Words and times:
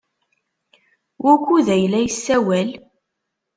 Wukud 1.23 1.67
ay 1.75 1.83
la 1.91 1.99
yessawal? 2.05 2.69